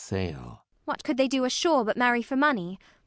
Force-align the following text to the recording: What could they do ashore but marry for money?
What 0.85 1.03
could 1.03 1.17
they 1.17 1.27
do 1.27 1.45
ashore 1.45 1.85
but 1.85 1.95
marry 1.95 2.23
for 2.23 2.35
money? 2.35 2.79